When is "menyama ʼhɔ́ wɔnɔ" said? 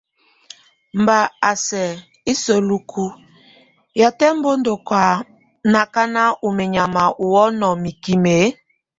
6.57-7.67